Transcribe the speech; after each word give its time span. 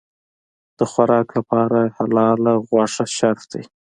د 0.77 0.79
خوراک 0.91 1.27
لپاره 1.37 1.79
حلاله 1.95 2.53
غوښه 2.67 3.05
شرط 3.17 3.41
دی. 3.51 3.63